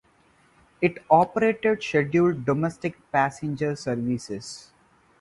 [0.81, 4.71] It operated scheduled domestic passenger services.